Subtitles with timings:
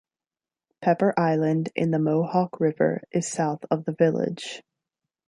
[0.81, 4.63] Pepper Island in the Mohawk River is south of the village.